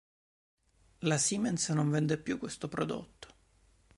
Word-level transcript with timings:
La 1.01 1.19
Siemens 1.19 1.69
non 1.69 1.91
vende 1.91 2.17
più 2.17 2.39
questo 2.39 2.67
prodotto. 2.67 3.27